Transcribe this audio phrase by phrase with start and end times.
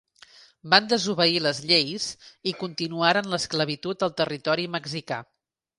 [0.73, 2.09] Van desobeir les lleis
[2.53, 5.27] i continuaren l'esclavitud al territori mexicà.